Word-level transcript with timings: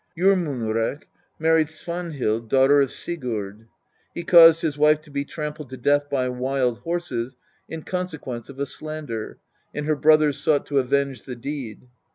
Jormunrek 0.17 1.03
married 1.37 1.67
Svanhild, 1.67 2.49
daughter 2.49 2.81
of 2.81 2.89
Sigurd; 2.91 3.67
he 4.15 4.23
caused 4.23 4.63
his 4.63 4.75
wife 4.75 4.99
to 5.01 5.11
be 5.11 5.23
trampled 5.23 5.69
to 5.69 5.77
death 5.77 6.09
by 6.09 6.27
wild 6.27 6.79
horses 6.79 7.37
in 7.69 7.83
consequence 7.83 8.49
of 8.49 8.59
a 8.59 8.65
slander, 8.65 9.37
and 9.75 9.85
her 9.85 9.95
brothers 9.95 10.39
sought 10.41 10.65
to 10.65 10.79
avenge 10.79 11.25
the 11.25 11.35
deed. 11.35 11.81